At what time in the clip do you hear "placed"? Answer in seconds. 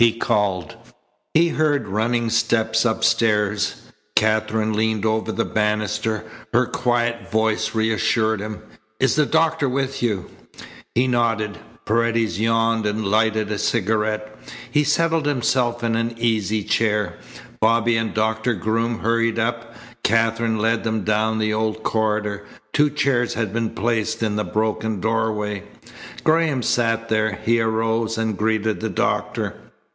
23.70-24.22